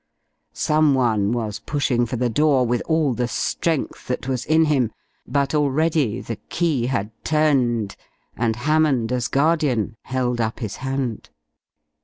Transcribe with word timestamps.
Someone 0.55 1.31
was 1.31 1.59
pushing 1.59 2.07
for 2.07 2.15
the 2.15 2.27
door 2.27 2.65
with 2.65 2.81
all 2.87 3.13
the 3.13 3.27
strength 3.27 4.07
that 4.07 4.27
was 4.27 4.45
in 4.47 4.65
him, 4.65 4.91
but 5.27 5.53
already 5.53 6.19
the 6.21 6.37
key 6.49 6.87
had 6.87 7.11
turned, 7.23 7.95
and 8.35 8.55
Hammond, 8.55 9.11
as 9.11 9.27
guardian, 9.27 9.95
held 10.05 10.41
up 10.41 10.59
his 10.59 10.77
hand. 10.77 11.29